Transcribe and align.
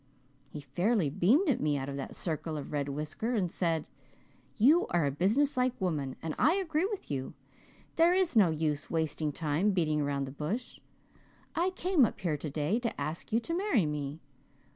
He 0.49 0.61
fairly 0.61 1.11
beamed 1.11 1.47
at 1.47 1.61
me 1.61 1.77
out 1.77 1.87
of 1.87 1.95
that 1.97 2.15
circle 2.15 2.57
of 2.57 2.71
red 2.71 2.89
whisker, 2.89 3.35
and 3.35 3.51
said, 3.51 3.87
'You 4.57 4.87
are 4.87 5.05
a 5.05 5.11
business 5.11 5.55
like 5.55 5.79
woman 5.79 6.15
and 6.23 6.33
I 6.39 6.55
agree 6.55 6.87
with 6.87 7.11
you. 7.11 7.35
There 7.97 8.15
is 8.15 8.35
no 8.35 8.49
use 8.49 8.85
in 8.89 8.95
wasting 8.95 9.31
time 9.31 9.69
beating 9.73 10.01
around 10.01 10.25
the 10.25 10.31
bush. 10.31 10.79
I 11.53 11.69
came 11.69 12.03
up 12.03 12.19
here 12.21 12.35
today 12.35 12.79
to 12.79 12.99
ask 12.99 13.31
you 13.31 13.39
to 13.41 13.53
marry 13.53 13.85
me.' 13.85 14.19